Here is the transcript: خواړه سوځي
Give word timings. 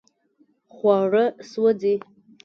خواړه 0.75 1.25
سوځي 1.51 1.95